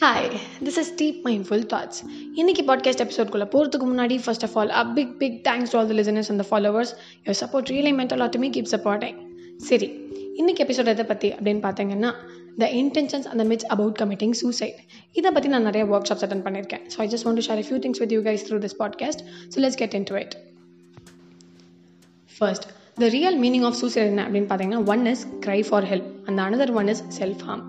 [0.00, 0.26] Hi
[0.66, 1.98] this is deep mindful thoughts
[2.34, 5.94] இன்னைக்கு podcast எபிசோட்குள்ளே போகிறதுக்கு முன்னாடி first of all a big big thanks to all the
[5.94, 6.92] listeners and the followers
[7.26, 9.18] your support really meant a lot keep supporting
[9.64, 9.88] சரி
[10.34, 12.10] இன்னைக்கு episode எதை பற்றி அப்படின்னு பார்த்தீங்கன்னா
[12.58, 14.78] த இன்டென்ஷன்ஸ் அந்த மிட்ஸ் அபவுட் கமிட்டிங் சூசைட்
[15.16, 16.84] இதை பற்றி நான் நிறைய ஒர்க் ஷாப்ஸ் அட்டன் பண்ணியிருக்கேன்.
[16.94, 19.22] So I just want to share few things with you guys through this podcast
[19.52, 20.36] so let's get into it
[22.34, 22.66] first
[22.98, 26.74] the real meaning of suicide என்ன அப்படின்னு பார்த்தீங்கன்னா one is cry for help அந்த another
[26.74, 27.64] one is self harm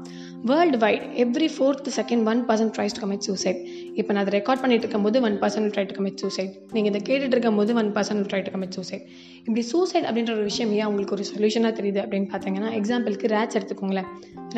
[0.77, 3.59] worldwide every fourth second one percent tries to commit suicide
[3.99, 7.35] இப்போ நான் அதை record பண்ணிட்டு இருக்கும்போது one percent try to commit suicide நீங்கள் இதை கேட்டுட்டு
[7.35, 9.03] இருக்கும்போது one percent try to commit suicide
[9.37, 14.09] இப்படி சூசைட் அப்படின்ற ஒரு விஷயம் ஏன் உங்களுக்கு ஒரு சொல்யூஷனாக தெரியுது அப்படின்னு பார்த்தீங்கன்னா எக்ஸாம்பிளுக்கு ரேட்ஸ் எடுத்துக்கோங்களேன்.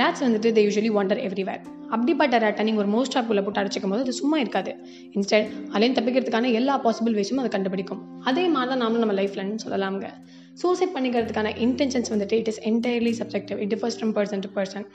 [0.01, 4.05] ரேட்ஸ் வந்துட்டு தே யூஸ்வலி வாண்டர் எவ்ரிவேர் அப்படிப்பட்ட ரேட்டை நீங்கள் ஒரு மோஸ்ட் ஆப்புக்குள்ளே போட்டு அடிச்சிக்கும் போது
[4.05, 4.71] அது சும்மா இருக்காது.
[5.17, 8.01] இன்ஸ்டெட் அலையும் தப்பிக்கிறதுக்கான எல்லா பாசிபிள் வேஸும் அதை கண்டுபிடிக்கும்.
[8.21, 10.09] அதே மாதிரி தான் நாமளும் நம்ம லைஃப்லன்னு சொல்லலாம்ங்க.
[10.61, 14.85] சூசைட் பண்ணிக்கிறதுக்கான இன்டென்ஷன்ஸ் வந்துட்டு it is entirely subjective it differs from person to person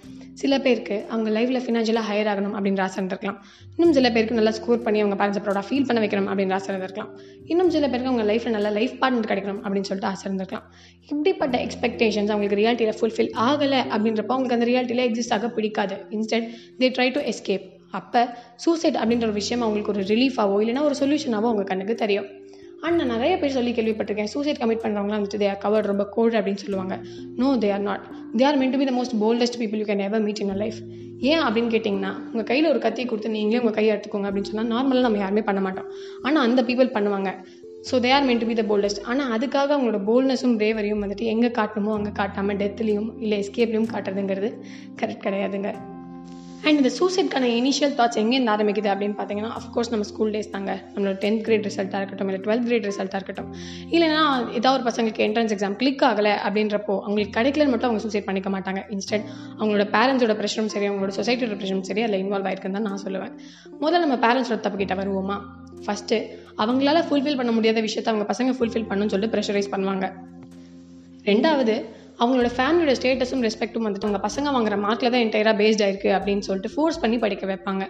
[0.42, 3.38] சில பேருக்கு அவங்க லைஃப்பில் ஃபினான்ஷியலாக ஹையர் ஆகணும் அப்படின்ற ஆசை இருந்திருக்கலாம்.
[3.76, 7.10] இன்னும் சில பேருக்கு நல்லா ஸ்கோர் பண்ணி அவங்க பேரண்ட்ஸ் ப்ரௌடாக ஃபீல் பண்ண வைக்கணும் அப்படின்ற ஆசை இருந்திருக்கலாம்.
[7.52, 10.66] இன்னும் சில பேருக்கு அவங்க லைஃப்பில் நல்ல லைஃப் பார்ட்னர் கிடைக்கணும் அப்படின்னு சொல்லிட்டு ஆசை இருந்திருக்கலாம்.
[11.12, 15.96] இப்படிப்பட்ட எக்ஸ்பெக்டேஷன்ஸ் அவங்களுக்கு ரியாலிட்டியில் ஃபுல்ஃபில் ஆகலை அப்படின்றப்போ அவங்களுக்கு அந்த ரியாலிட்டியில் எக்ஸிஸ்ட் ஆக பிடிக்காது.
[16.18, 16.48] Instead
[16.82, 17.66] they try to escape
[17.98, 18.22] அப்போ
[18.64, 22.26] சூசைட் அப்படின்ற ஒரு விஷயம் அவங்களுக்கு ஒரு ரிலீஃபாவோ இல்லைனா ஒரு சொல்யூஷனாவோ அவங்க கண்ணுக்கு தெரியும்.
[22.86, 24.30] அண்ட் நான் நிறைய பேர் சொல்லி கேள்விப்பட்டிருக்கேன்.
[24.32, 26.96] சூசைட் கமிட் பண்ணுறவங்களாம் வந்துட்டு தே ஆர் ரொம்ப கோல்டு அப்படின்னு சொல்லுவாங்க.
[27.40, 28.04] No they are not
[28.38, 30.80] they are meant to be the most boldest people you can ever meet in life
[31.30, 35.06] ஏன் அப்படின்னு கேட்டிங்கன்னா உங்கள் கையில் ஒரு கத்தி கொடுத்து நீங்களே உங்கள் கையை எடுத்துக்கோங்க அப்படின்னு சொன்னால் நார்மலாக
[35.06, 35.88] நம்ம யாருமே பண்ண மாட்டோம்.
[36.22, 37.32] ஆனால் அந்த பீப்புள் பண்ணுவாங்க.
[37.90, 41.52] So they are meant to be the boldest ஆனால் அதுக்காக அவங்களோட போல்ட்னஸும் பிரேவரியும் வந்துட்டு எங்கே
[41.60, 44.50] காட்டணுமோ அங்கே காட்டாமல் டெத்துலேயும் இல்லை எஸ்கேப்லையும் காட்டுறதுங்கிறது
[45.02, 45.97] கரெக்ட் கிடையாதுங்க.
[46.64, 50.72] அண்ட் இந்த சூசைட்கான இனிஷியல் தாட்ஸ் எங்கேருந்து ஆரம்பிக்குது அப்படின்னு பார்த்தீங்கன்னா அஃப்கோர்ஸ் நம்ம ஸ்கூல் டேஸ் தாங்க.
[50.94, 53.54] நம்மளோட டென்த் கிரேட் ரிசல்ட்டாக இருக்கட்டும் இல்லை டுவெல்த் கிரேட் ரிசல்ட்டாக இருக்கட்டும்.
[53.90, 58.50] இல்லைனா ஏதாவது ஒரு பசங்களுக்கு என்ட்ரன்ஸ் எக்ஸாம் கிளிக் ஆகலை அப்படின்றப்போ அவங்களுக்கு கிடைக்கலன்னு மட்டும் அவங்க சூசைட் பண்ணிக்க
[58.50, 58.82] மாட்டாங்க.
[58.96, 59.28] இன்ஸ்டென்ட்
[59.58, 63.34] அவங்களோட பேரண்ட்ஸோட ப்ரெஷரும் சரி அவங்களோட சொசைட்டியோட ப்ரெஷரும் சரி அதில் இன்வால்வ் ஆயிருக்குன்னு தான் நான் சொல்லுவேன்.
[63.80, 65.38] முதல்ல நம்ம பேரண்ட்ஸோட தப்புக்கிட்ட வருவோமா?
[65.86, 66.18] ஃபஸ்ட்டு
[66.62, 70.06] அவங்களால ஃபுல்ஃபில் பண்ண முடியாத விஷயத்தை அவங்க பசங்க ஃபுல்ஃபில் பண்ணணும்னு சொல்லிட்டு ப்ரெஷரைஸ் பண்ணுவாங்க.
[71.24, 71.74] ரெண்டாவது
[72.22, 76.72] அவங்களோட ஃபேமிலியோட ஸ்டேட்டஸும் ரெஸ்பெக்ட்டும் வந்துட்டு அவங்க பசங்க வாங்குற மார்க்கில் தான் என்டையராக பேஸ்ட் ஆயிருக்கு அப்படின்னு சொல்லிட்டு
[76.76, 77.84] ஃபோர்ஸ் பண்ணி படிக்க வைப்பாங்க.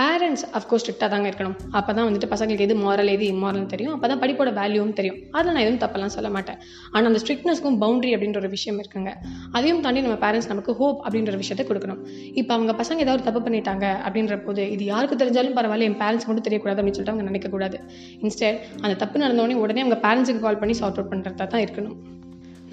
[0.00, 1.56] பேரண்ட்ஸ் அஃப்கோர்ஸ் ஸ்ட்ரிக்டாக தாங்க இருக்கணும்.
[1.78, 3.92] அப்போ தான் வந்துட்டு பசங்களுக்கு எது மாரல் எது இம்மாரல்னு தெரியும்.
[3.96, 5.18] அப்போ தான் படிப்போட வேல்யூவும் தெரியும்.
[5.36, 6.58] அதில் நான் எதுவும் தப்பெல்லாம் சொல்ல மாட்டேன்.
[6.92, 9.12] ஆனால் அந்த ஸ்ட்ரிக்ட்னஸ்க்கும் பவுண்டரி அப்படின்ற ஒரு விஷயம் இருக்குங்க.
[9.56, 12.00] அதையும் தாண்டி நம்ம பேரண்ட்ஸ் நமக்கு ஹோப் அப்படின்ற விஷயத்த விஷயத்தை கொடுக்கணும்.
[12.40, 16.46] இப்போ அவங்க பசங்க ஏதாவது தப்பு பண்ணிட்டாங்க அப்படின்ற போது இது யாருக்கு தெரிஞ்சாலும் பரவாயில்ல என் பேரண்ட்ஸ் மட்டும்
[16.48, 17.78] தெரியக்கூடாது அப்படின்னு சொல்லிட்டு அவங்க நினைக்கக்கூடாது.
[18.24, 21.96] இன்ஸ்டெட் அந்த தப்பு நடந்தோடனே உடனே அவங்க பேரண்ட்ஸுக்கு கால் பண்ணி சார்ட் அவுட் பண்ணுறதா தான் இருக்கணும்.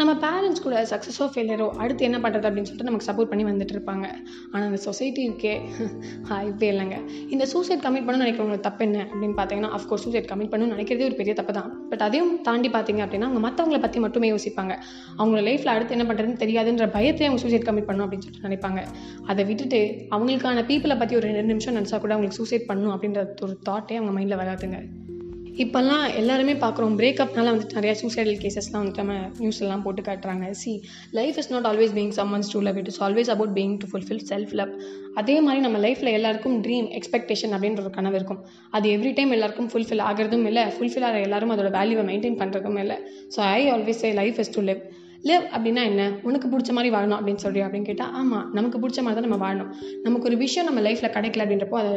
[0.01, 4.05] நம்ம பேரண்ட்ஸ் கூட சக்ஸஸோ ஃபெயிலியரோ அடுத்து என்ன பண்ணுறது அப்படின்னு சொல்லிட்டு நமக்கு சப்போர்ட் பண்ணி வந்துட்டு இருப்பாங்க.
[4.51, 5.53] ஆனால் அந்த சொசைட்டிக்கே
[6.49, 6.97] இப்போ இல்லைங்க.
[7.33, 11.17] இந்த சூசைட் கமிட் பண்ணணும்னு நினைக்கிறவங்களுக்கு தப்பு என்ன அப்படின்னு பார்த்தீங்கன்னா அஃப்கோர்ஸ் சூசைட் கமிட் பண்ணணும்னு நினைக்கிறதே ஒரு
[11.19, 11.69] பெரிய தப்பு தான்.
[11.91, 14.73] பட் அதையும் தாண்டி பார்த்தீங்க அப்படின்னா அவங்க மற்றவங்களை பற்றி மட்டுமே யோசிப்பாங்க.
[15.19, 18.81] அவங்களோட லைஃப்பில் அடுத்து என்ன பண்ணுறதுன்னு தெரியாதுன்ற பயத்தை அவங்க சூசைட் கமிட் பண்ணணும் அப்படின்னு சொல்லிட்டு நினைப்பாங்க.
[19.33, 19.81] அதை விட்டுட்டு
[20.15, 24.13] அவங்களுக்கான பீப்புளை பற்றி ஒரு ரெண்டு நிமிஷம் நினச்சா கூட அவங்களுக்கு சூசைட் பண்ணணும் அப்படின்ற ஒரு தாட்டே அவங்க
[24.17, 24.79] மைண்டில் வராதுங்க.
[25.63, 26.93] இப்போல்லாம் எல்லாருமே பார்க்குறோம்.
[26.99, 30.45] பிரேக்கப்னால வந்துட்டு நிறையா சூசைடல் கேசஸ்லாம் வந்துட்டு நம்ம நியூஸ் எல்லாம் போட்டு காட்டுறாங்க.
[30.61, 30.71] See
[31.17, 34.23] life is not always being summons to love it is always about being to fulfil
[34.31, 34.71] self love
[35.21, 38.41] அதே மாதிரி நம்ம லைஃப்பில் எல்லாருக்கும் ட்ரீம் எக்ஸ்பெக்டேஷன் அப்படின்ற ஒரு கனவு இருக்கும்.
[38.77, 42.97] அது எவ்ரி டைம் எல்லாருக்கும் ஃபுல்ஃபில் ஆகிறதும் இல்லை ஃபுல்ஃபில் ஆகிற எல்லாரும் அதோட வேல்யூவை மெயின்டைன் பண்ணுறதும் இல்லை.
[43.35, 44.81] So I always say life is to live
[45.29, 46.03] live அப்படின்னா என்ன?
[46.27, 49.69] உனக்கு பிடிச்ச மாதிரி வாழணும் அப்படின்னு சொல்றியா அப்படின்னு கேட்டால் ஆமாம் நமக்கு பிடிச்ச மாதிரி தான் நம்ம வாழணும்.
[50.05, 51.91] நமக்கு ஒரு விஷயம் நம்ம லைஃப்பில் கிடைக்கல அப்படின்றப்போ அதை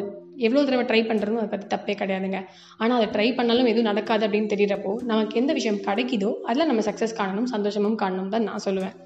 [0.46, 2.40] எவ்வளோ தடவை ட்ரை பண்ணுறதும் அதை பற்றி தப்பே கிடையாதுங்க.
[2.78, 7.18] ஆனால் அதை ட்ரை பண்ணாலும் எதுவும் நடக்காது அப்படின்னு தெரியிறப்போ நமக்கு எந்த விஷயம் கிடைக்குதோ அதில் நம்ம சக்ஸஸ்
[7.22, 8.96] காணணும் சந்தோஷமும் காணணும் தான் நான் சொல்லுவேன்.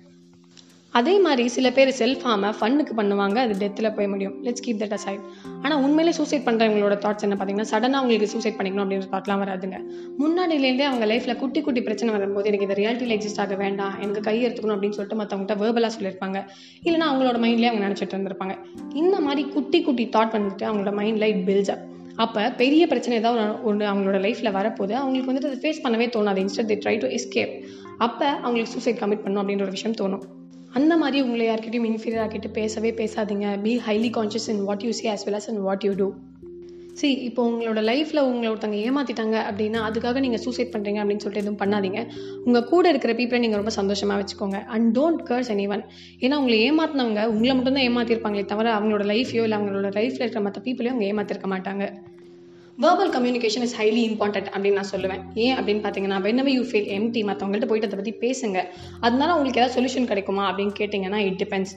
[0.93, 4.35] அதே மாதிரி சில பேர் செல்ஃப் ஹார்மை ஃபன்னுக்கு பண்ணுவாங்க அது டெத்தில் போய் முடியும்.
[4.45, 5.25] லெட்ஸ் கீப் தட் அசைட்
[5.63, 9.79] ஆனால் உண்மையிலே சூசைட் பண்ணுறவங்களோட தாட்ஸ் என்ன பார்த்தீங்கன்னா சடனாக அவங்களுக்கு சூசைட் பண்ணிக்கணும் அப்படின்ற தாட்லாம் வராதுங்க.
[10.23, 14.37] முன்னாடியிலேருந்தே அவங்க லைஃப்பில் குட்டி குட்டி பிரச்சனை வரும்போது எனக்கு இந்த ரியாலிட்டியில் எக்ஸிஸ்ட் ஆக வேண்டாம் எனக்கு கை
[14.47, 16.41] எடுத்துக்கணும் அப்படின்னு சொல்லிட்டு மற்றவங்கள்ட்ட வேர்பலாக சொல்லியிருப்பாங்க.
[16.87, 18.57] இல்லைனா அவங்களோட மைண்ட்லேயே அவங்க நினச்சிட்டு இருந்திருப்பாங்க.
[18.95, 21.85] இந்த மாதிரி குட்டி குட்டி தாட் வந்துட்டு அவங்களோட மைண்டில் இட் பில்ஸ் அப்
[22.25, 26.43] அப்போ பெரிய பிரச்சனை ஏதாவது ஒன்று அவங்களோட லைஃப்பில் வரப்போது அவங்களுக்கு வந்துட்டு அதை ஃபேஸ் பண்ணவே தோணாது.
[26.45, 27.55] Instead they try to escape
[28.07, 30.25] அப்போ அவங்களுக்கு சூசைட் கமிட் பண்ணணும் அப்படின்ற ஒரு விஷயம் தோணும்.
[30.75, 33.47] அந்த மாதிரி உங்களை யார்கிட்டையும் இன்ஃபீரியர் ஆக்கிட்டு பேசவே பேசாதீங்க.
[33.63, 36.09] Be highly conscious in what you see as well as in what you do
[37.01, 41.61] see இப்போ உங்களோட லைஃப்பில் உங்களை ஒருத்தவங்க ஏமாற்றிட்டாங்க அப்படின்னா அதுக்காக நீங்கள் சூசைட் பண்ணுறீங்க அப்படின்னு சொல்லிட்டு எதுவும்
[41.63, 42.01] பண்ணாதீங்க.
[42.45, 44.65] உங்கள் கூட இருக்கிற பீப்பிளை நீங்கள் ரொம்ப சந்தோஷமாக வச்சுக்கோங்க.
[44.65, 45.85] And don't curse any one
[46.21, 50.95] ஏன்னா உங்களை ஏமாத்தினவங்க உங்களை மட்டும்தான் ஏமாற்றிருப்பாங்களே தவிர அவங்களோட லைஃப்பையோ இல்லை அவங்களோட லைஃப்பில் இருக்கிற மற்ற பீப்புளையும்
[50.95, 51.87] அவங்க ஏமாற்றிருக்க மாட்டாங்க.
[52.83, 55.23] Verbal communication is highly important அப்படின்னு நான் சொல்லுவேன்.
[55.45, 58.59] ஏன் அப்படின்னு பார்த்தீங்கன்னா வென்னவே யூ ஃபீல் எம்டி மற்றவங்கள்ட்ட போயிட்டு அதை பற்றி பேசுங்க.
[59.01, 61.75] அதனால உங்களுக்கு ஏதாவது சொல்யூஷன் கிடைக்குமா அப்படின்னு கேட்டிங்கன்னா இட் டிபெண்ட்ஸ்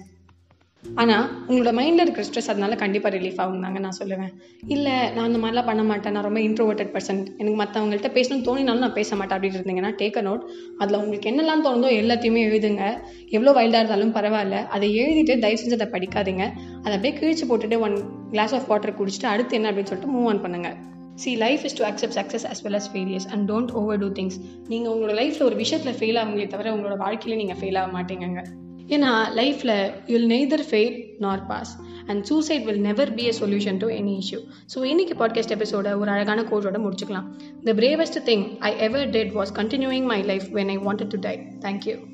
[0.83, 4.31] ஆனால் உங்களோட மைண்டில் இருக்கிற ஸ்ட்ரெஸ் அதனால கண்டிப்பாக ரிலீஃப் ஆகுந்தாங்க நான் சொல்லுவேன்.
[4.67, 6.13] இல்லை நான் அந்த மாதிரிலாம் பண்ண மாட்டேன்.
[6.13, 10.21] நான் ரொம்ப இன்ட்ரோவர்ட்டட் பர்சன் எனக்கு மற்றவங்கள்ட்ட பேசணும்னு தோணினாலும் நான் பேச மாட்டேன் அப்படின்னு இருந்தீங்கன்னா டேக் அ
[10.21, 10.43] நோட்
[10.77, 12.83] அதில் உங்களுக்கு என்னெல்லாம் தோணுதோ எல்லாத்தையுமே எழுதுங்க.
[13.29, 14.65] எவ்வளோ வைல்டாக இருந்தாலும் பரவாயில்ல.
[14.67, 16.45] அதை எழுதிட்டு தயவு செஞ்சு அதை படிக்காதீங்க.
[16.83, 17.97] அதை அப்படியே கிழிச்சு போட்டுட்டு ஒன்
[18.31, 20.77] கிளாஸ் ஆஃப் வாட்டர் குடிச்சிட்டு அடுத்து என்ன அப்படின்னு சொல்லிட்டு மூவ் ஆன் பண்ணுங்கள்
[21.15, 24.37] see life is to accept success as well as failures and don't overdo things
[24.67, 28.43] நீங்கள் உங்களோட லைஃப்பில் ஒரு விஷயத்தில் ஃபெயில் ஆகுங்களே தவிர உங்களோட வாழ்க்கையில நீங்கள் ஃபெயில் ஆக மாட்டீங்கங்க.
[28.87, 33.87] ஏன்னா லைஃப்பில் you'll neither fail nor pass and suicide will never be a solution to
[33.87, 34.39] any issue
[34.75, 37.25] so இன்னைக்கு பாட்காஸ்ட் எபிசோட ஒரு அழகான கோட்டோட முடிச்சுக்கலாம்.
[37.63, 41.37] The bravest thing I ever did was continuing my life when I wanted to die
[41.59, 42.10] thank you